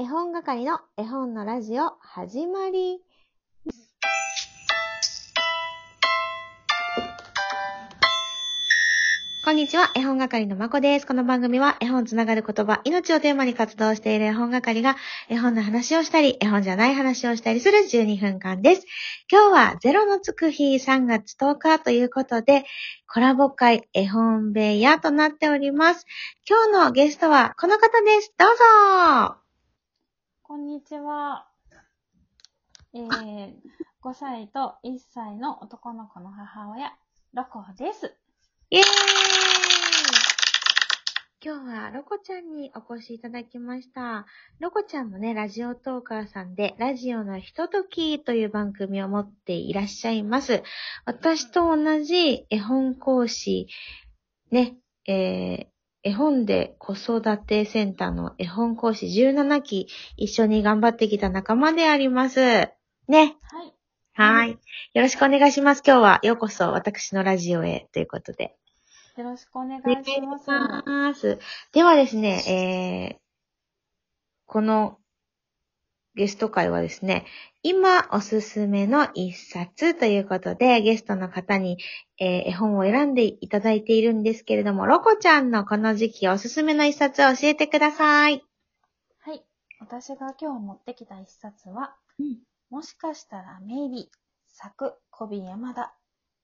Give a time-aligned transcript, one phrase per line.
[0.00, 3.00] 絵本係の絵本のラジオ始まり。
[9.44, 11.06] こんにちは、絵本係のまこです。
[11.06, 14.94] この番組は絵本つながる言葉、命をテーマに活動している絵本係が
[15.28, 18.86] 絵本の話をしたり、絵本じゃない話をしたりする12分間です。
[19.28, 22.62] 今日はゼロのつく日3月10日ということで、
[23.12, 26.06] コラボ会絵本部屋となっております。
[26.48, 28.32] 今日のゲストはこの方です。
[28.38, 28.48] どう
[29.34, 29.47] ぞ
[30.48, 31.46] こんにちは。
[32.94, 33.52] えー、
[34.02, 36.96] 5歳と1歳の男の子の母親、
[37.34, 38.16] ロコです。
[38.70, 38.86] イエーイ
[41.44, 44.24] 今日はロコちゃんにお越しいただきました。
[44.58, 50.62] ロコちゃんのね、ラジオトーカーさんで、ラジオのひとときという番組を持っていらっしゃいます。
[51.04, 53.68] 私と同じ絵本講師、
[54.50, 62.40] ね、えー、絵本で子育てセンターの絵本講師17期一緒に頑張ってきた仲間であります。
[62.40, 62.70] ね。
[63.08, 63.24] は
[63.64, 63.74] い。
[64.12, 64.50] はい。
[64.50, 64.58] よ
[65.02, 65.82] ろしくお願いします。
[65.84, 68.56] 今日はようこそ私のラジオへということで。
[69.16, 70.50] よろしくお願いします。
[70.50, 71.38] ます。
[71.72, 73.18] ではですね、えー、
[74.46, 74.98] この
[76.18, 77.26] ゲスト会はですね、
[77.62, 81.78] 今おすすめの一冊ということで、ゲストの方に、
[82.18, 88.42] えー絵本を選んでいただいているんですけれども、ロコちゃんのこの時期おすすめの一冊を教えてください。
[89.20, 89.44] はい。
[89.78, 92.38] 私が今日持ってきた一冊は、うん
[92.70, 94.06] もしかしたらメイビー、
[94.48, 95.94] 作、小ビ山田、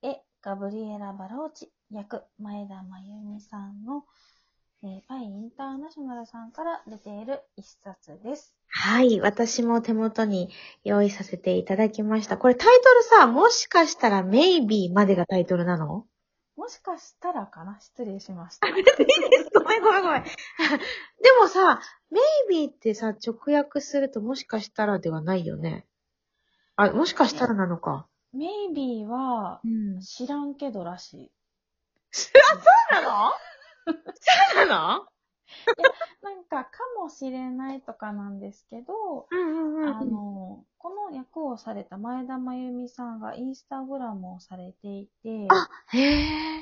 [0.02, 4.04] 絵、ガブリエラ・バローチ、役、前田真由美さんの、
[4.86, 8.54] えーパイインターナショナルさんから出ている一冊です。
[8.68, 9.18] はい。
[9.18, 10.50] 私も手元に
[10.84, 12.36] 用意させていただきました。
[12.36, 16.04] これタイトルさ、もしかしたらメイビーまでがタイトルなの？
[16.56, 17.80] もしかしたらかな？
[17.80, 18.68] 失礼しました。
[18.68, 20.22] ごめんごめんごめん。
[20.22, 20.28] で
[21.40, 25.86] もさ、メイビーってさ、直訳するともしかしたらではないよね。
[26.76, 28.06] あ、もしかしたらなのか。
[28.34, 30.00] メイビーはうん。
[30.00, 31.32] 知らんけどらしい。
[32.92, 33.32] なの？
[33.86, 35.06] そうなの？
[36.22, 46.60] なんか、かもしれないとかなんですけど、うんうんあの、この役をされた前田真由美さんがインスタグラムをされていて、あ、へえ。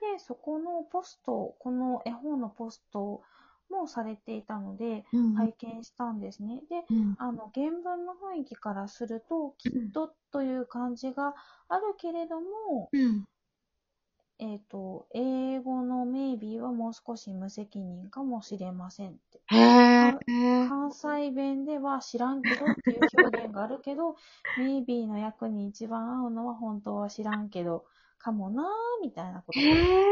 [0.00, 3.22] で、そこのポスト、この絵本のポスト
[3.70, 6.60] もされていたので、うん拝見したんですね。
[6.68, 11.34] で、うんあの、原文の雰囲気からすると、きっとという感じが
[11.68, 13.24] あるけれども、うん。
[14.42, 19.40] えっ、と、英語のメイビーはもう少し無責任かもしれませんって。
[19.46, 20.18] へえ。
[20.68, 24.16] 関西弁では知らんけどっていう表現があるけど、
[24.56, 27.84] メイビーの役に一番合うのは本当は知らんけど、
[28.18, 28.66] かもなー
[29.00, 30.02] みたいなことへえ。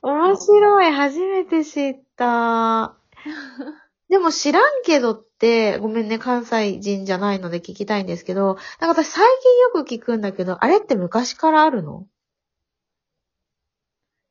[0.00, 0.90] 面白い。
[0.90, 2.94] 初めて知った。
[4.08, 12.06] でも知らんけどって、ごめんね、関西人じゃないので聞きたいんですけど、なんか私最近よく聞くんだけど、あれって昔からあるの？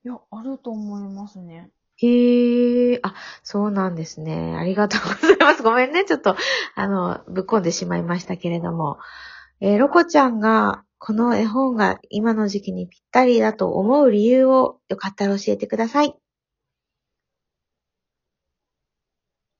[0.05, 1.69] いや、あると思いますね。
[1.97, 4.55] へえ、あ、そうなんですね。
[4.57, 5.63] ありがとうございます。
[5.63, 6.03] ごめんね。
[6.05, 6.35] ちょっと、
[6.75, 8.97] あの、ぶっこんでしまいましたけれども。
[9.61, 16.15] えーロコちゃんが、この絵本が今の時期にぴったりだと思う理由をよかったら教えてください。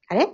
[0.09, 0.27] あれ？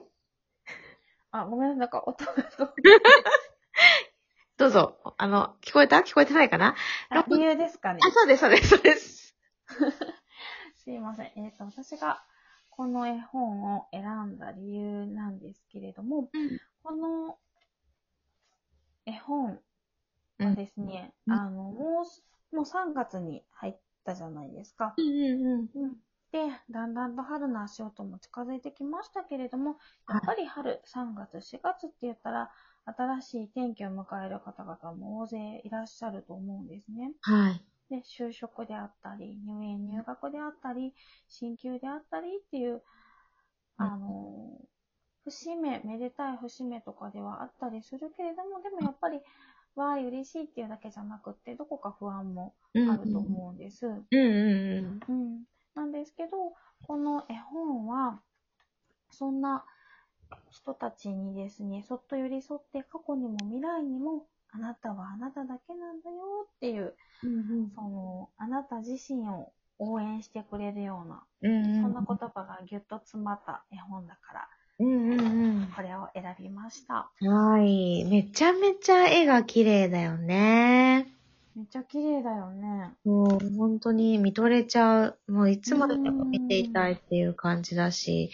[1.31, 2.74] あ、ごめんなさい、なんか音がと。
[4.58, 4.97] どうぞ。
[5.18, 5.97] あの、聞こえた？
[5.97, 6.76] 聞こえてないかな？
[7.09, 8.00] あ理由ですかね。
[8.03, 9.19] あ、そうです、そうです、そうです。
[10.75, 11.31] すいません。
[11.35, 12.24] えっ、と、私が
[12.69, 17.38] この絵本を選んだ理由なんですけれども、うんこの
[19.06, 19.59] 絵本は
[20.40, 22.03] うんですね、うんあの、も
[22.52, 24.94] う、もう3月に入ったじゃないですか。
[24.97, 25.97] うんうんうん
[26.31, 29.78] で、だんだんと春の足音も近づいてきましたけれども、
[30.08, 32.52] やっぱり春、3月、4月って言ったら、
[32.85, 37.13] 新しい天気を迎える方々も大勢いらっしゃると思うんですね。
[37.22, 37.66] はい。
[37.89, 40.94] で、就職であったり、入園入学であったり、
[41.27, 42.81] 進級であったりっていう、
[43.79, 44.59] うんあの、
[45.23, 49.22] 節目、めでたい節目とかではあったりするけれども、でもやっぱり、
[49.75, 53.87] わーい、嬉しいっていうだけじゃなくって、どこか不安もうんあると思うんです。
[53.87, 54.99] うんうんうん。
[55.08, 55.43] うん。
[55.75, 56.53] なんですけど、
[56.87, 58.22] この絵本は、
[59.11, 59.66] そんな
[60.52, 64.23] 人たちにですね、そっと寄り添って過去にも未来にも、あ
[64.69, 66.93] なたはあなただけなんだよっていう、
[67.23, 71.81] うんその、あなた自身を応援してくれるような、うん。
[71.81, 74.47] そんな言葉がぎゅっと詰まった絵本だから、
[74.79, 75.25] うんうんう
[75.61, 75.67] ん。
[75.75, 77.09] これを選びました。
[77.19, 78.05] はい。
[78.05, 81.07] めちゃめちゃ絵が綺麗だよね。
[81.55, 82.93] めっちゃ綺麗だよね。
[83.03, 85.19] もう本当に見とれちゃう。
[85.27, 88.31] もういつまででも見ていたいっていう感じだし。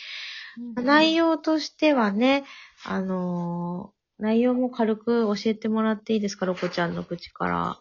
[0.75, 2.43] 内容としてはね、
[2.85, 7.79] あのー内容も軽く教えてもらっていいですか、ロコちゃんの口から。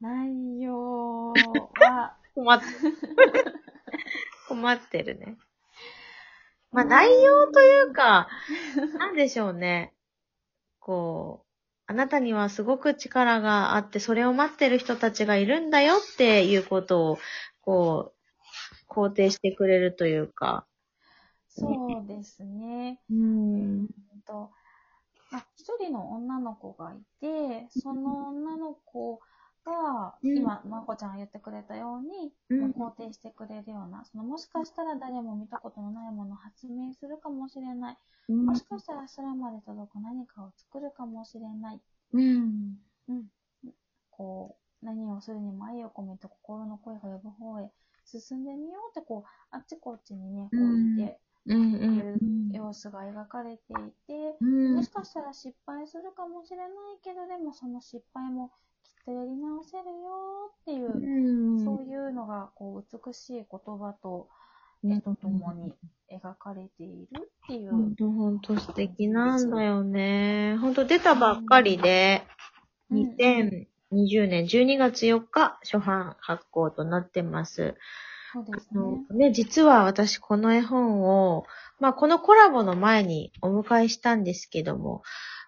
[0.00, 2.66] 内容は、 困って、
[4.48, 5.36] 困ってるね。
[6.70, 8.28] まあ、内容というか、
[8.98, 9.92] なんでしょうね。
[10.80, 11.52] こう、
[11.86, 17.18] あなたにはすごく力があって、それを待ってる人たちがいるんだよっていうことを、
[17.60, 18.14] こ
[18.88, 20.66] う、肯定してくれるというか。
[21.48, 23.00] そうですね。
[23.10, 23.88] うん。
[25.32, 29.18] あ、一人の女の子がいて、その女の子
[29.64, 37.96] が、うん今、まこちゃんが言ってくれたように、うん肯定してくれるような、そのもしかしたら誰も見たことのないものを発明するかもしれない。
[38.28, 41.80] もしかしたら空まで届く何かを作るかもしれない。
[42.12, 42.78] うん。
[43.08, 43.26] うん。
[44.10, 47.70] こう、何をするにも愛を込めて心の声が呼ぶ方へ
[48.04, 51.72] 進んでみようって、こう、あっちこっちにね、こううん言ってうん。
[51.78, 52.22] くれる
[52.72, 53.76] 様子が描かれてい
[54.06, 54.76] て、うん。
[54.76, 56.68] もしかしたら失敗するかもしれない
[57.04, 58.50] けど、でもその失敗も
[58.82, 61.64] きっとやり直せるよっていう、うん。
[61.64, 64.28] そういうのがこう美しい言葉と
[64.82, 65.72] うん絵とともに
[66.10, 67.70] 描かれているっていう。
[67.70, 70.56] ほんとほんと素敵なんだよね。
[70.56, 72.32] ほんと出たばっかりで、うん
[72.92, 77.74] 2020年12月4日初版発行となってます。
[78.32, 79.28] そうですね。
[79.28, 81.44] ね、実は私この絵本を、
[81.78, 85.02] まあこのコラボの前にお迎えしたんですけども、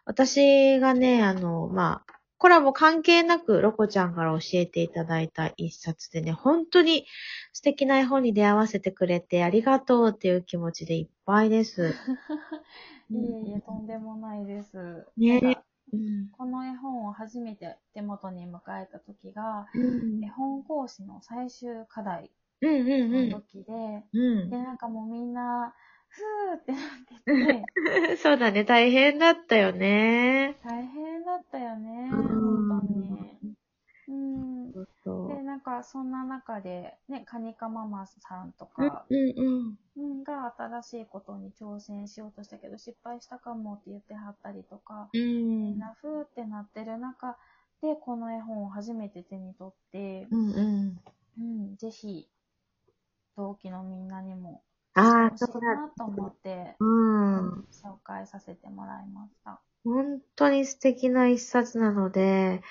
[0.04, 7.06] 私がね、あの、まあ、コラボ関係なくロコちゃんから教えていただいた一冊でね、本当に
[7.54, 11.94] 素敵な絵本に出会わせてくれてありがとうっていう気持ちでいっぱいです。
[13.10, 15.06] いえいえ、とんでもないです。
[15.16, 22.30] ねうんこの絵本を初めて手元に迎えた時が、うん絵本講師の最終課題
[22.62, 23.72] うんうんの時で、
[24.12, 25.74] うんで、なんかもうみんな、
[26.08, 27.32] ふーってなってて、
[28.10, 28.16] うん。
[28.16, 30.56] そうだね、大変だったよね。
[30.62, 32.18] 大変だったよね、うん
[32.68, 33.56] 本当に。
[34.08, 34.72] うん。
[34.72, 39.78] で、なんかそんな中で、ね、カニカママさんとうんか、うんうん。
[39.96, 45.78] うん、が新しいことに挑戦しようとしたけど、失敗したかもって言ってはったりとか、うみんん。
[45.78, 47.36] なふーってなってる中
[47.80, 50.96] で、この絵本を初めて手に取って、うんうん。
[51.38, 52.28] うん、ぜひ、
[53.36, 54.62] 同期のみんなにも、
[54.94, 55.74] ああ、そうだ。
[55.74, 57.48] なと思って、うん。
[57.70, 59.60] 紹介させてもらいました。
[59.84, 62.62] 本当に素敵な一冊なので、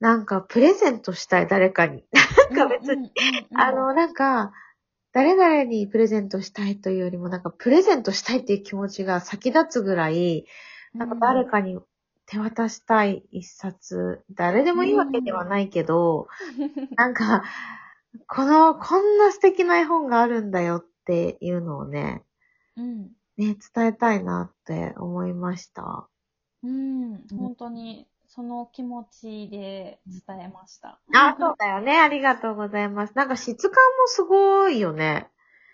[0.00, 2.04] なんかプレゼントしたい、誰かに。
[2.52, 3.12] なんか別に、
[3.54, 4.52] あの、なんか、
[5.12, 10.46] 誰々にプレゼントしたいというよりも、なんかプレゼントしたいっていう気持ちが先立つぐらい、
[10.94, 11.78] なんか誰かに
[12.26, 16.28] 手渡したい一冊、誰でもいいわけではないけど、
[16.96, 17.44] なんか、
[18.26, 22.24] この、こんな素敵な絵本があるんだよっていうのをね、
[22.76, 23.02] うん。
[23.36, 26.08] ね、伝えたいなって思いました。
[26.62, 27.26] うん。
[27.28, 31.00] 本当に、その気持ちで伝えました。
[31.14, 31.98] あ、そうだよね。
[31.98, 33.12] ありがとうございます。
[33.14, 35.28] なんか質感もすごいよね。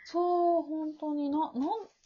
[0.05, 1.50] そう、本当にな、なん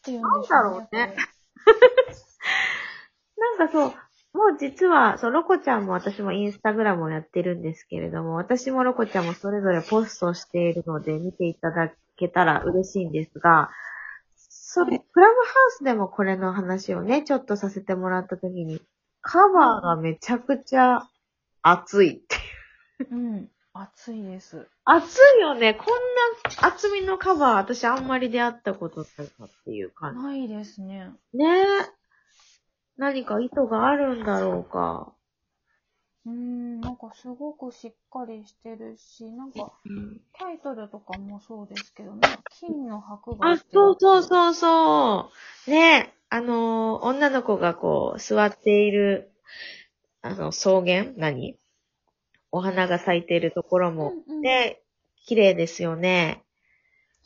[0.02, 1.17] て言うんでしょうなんだろうね
[3.38, 3.94] なんかそう、
[4.34, 13.70] もう実は、そう、ロコちゃんも私もインスタグラムをやってるんですけれども、私もロコちゃんもそれぞれポストしているので、見ていただけたら嬉しいんですが、
[14.34, 18.81] それ、クラブハウスでもこれの話をね、ちょっとさせてもらったときに、
[19.20, 21.06] カバーがめちゃくちゃ
[21.60, 22.36] 熱いって
[23.05, 23.15] いう。
[23.15, 23.48] うん。
[23.74, 24.67] 熱いです。
[24.84, 25.74] 熱いよね。
[25.74, 25.89] こん
[26.60, 30.22] な厚みのカバー、私あんまり出会ったことないかっていう感じ。
[30.22, 31.10] ないですね。
[31.32, 32.01] ねえ。
[32.96, 35.13] 何か意図があるんだろうか。
[36.25, 39.72] うん、なんかすごくしっかりしてるし、なんか
[40.39, 45.31] タイトルとかもそうですけど、なんか金の箔があ、そうそうそうそ
[45.67, 45.70] う。
[45.70, 49.32] ねえ、あのー女の子がこう、座っている、
[50.20, 51.13] あの、草原？
[51.17, 51.58] 何？
[52.53, 54.43] お花が咲いているところも、うんうん。
[54.43, 54.81] ね、
[55.27, 56.44] 綺麗ですよね。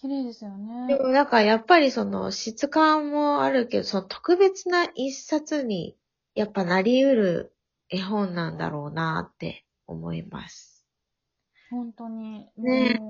[0.07, 0.87] 綺麗ですよね。
[0.97, 5.97] でもなんかやっぱりその質感もあるけど、その特別な一冊に
[6.37, 7.53] やっぱなり得る
[7.91, 10.87] 絵本なんだろうなって思います。
[11.71, 13.01] 本当に、ね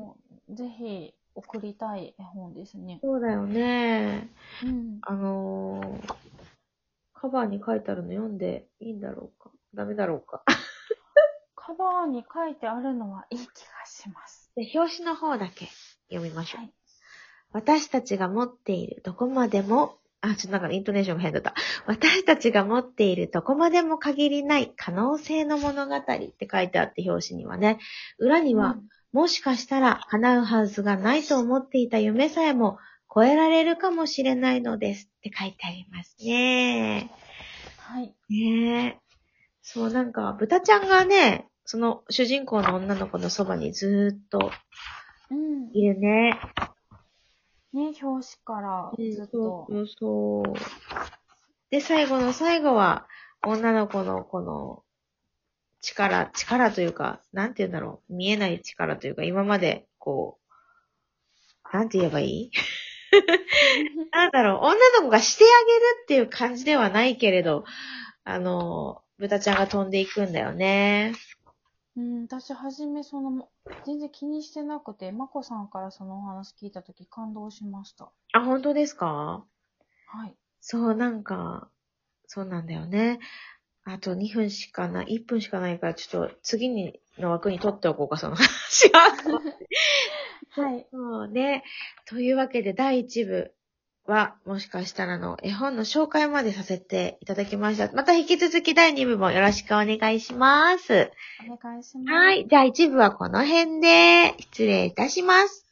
[0.48, 2.98] ぜひ送りたい絵本ですね。
[3.02, 4.30] そうだよね。
[4.64, 4.98] うん。
[5.02, 6.14] あのー、
[7.12, 9.50] カバーに書いてあるの読んでいいんだろうか？
[9.74, 10.42] ダメだろうか？
[11.54, 13.50] カバーに書いてあるのはいい気が
[13.84, 14.50] します。
[14.56, 15.68] で表紙の方だけ
[16.08, 16.60] 読みましょう。
[16.62, 16.72] はい。
[17.52, 21.54] 私たちが持っているどこまでも、あ、ちょっとなんかイントネーションが変だった。
[21.86, 27.78] 私たちが持っているどこまでも限りない可能性の物語って書いてあって表紙にはね、
[28.18, 28.76] 裏には、
[29.12, 32.78] もしかしたら叶うはずがないと思っていた夢さえも、
[33.14, 37.10] 超えられるかもしれないのですって書いてありますね。
[37.78, 38.14] はい。
[38.28, 39.00] ねえ。
[39.62, 44.52] そう、なんか、豚ちゃんがね、その主人公の女の子のそばにずーっと
[45.30, 45.70] うん。
[45.72, 46.38] いるね。
[47.76, 49.68] ね、表紙からずっとそ。
[49.68, 50.54] うそう。
[51.70, 53.06] で、最後の最後は、
[53.44, 54.82] 女の子のこの、
[55.82, 58.14] 力、力というか、なんて言うんだろう。
[58.14, 60.38] 見えない力というか、今まで、こ
[61.72, 62.50] う、なんて言えばいい？
[64.12, 64.58] なんだろう。
[64.66, 67.64] 女の子がしてあげるっていう感じではないけれど、
[68.24, 71.12] あの、豚ちゃんが飛んでいくんだよね。
[71.96, 73.48] うん、私はじめその、
[73.84, 78.10] 全然気にしてなくて、まこさんからそのお話聞いたとき感動しました。
[78.32, 79.44] あ、本当ですか？
[80.06, 80.36] はい。
[80.60, 81.70] そう、なんか、
[82.26, 83.20] そうなんだよね。
[83.84, 89.00] あと2分しかない、1分しかないから、ちょっと次にの枠に取っておこうか、その話は。
[90.50, 90.88] はい。
[90.92, 91.64] そうね。
[92.06, 93.54] というわけで、第1部
[94.06, 97.90] は、もしかしたらあの、絵本の紹介までさせていただきました。
[97.92, 101.10] また引き続き第2部もよろしくお願いします。
[101.44, 102.14] お願いします。
[102.14, 102.46] はい。
[102.48, 105.65] じゃあ1部はこの辺で、失礼いたします。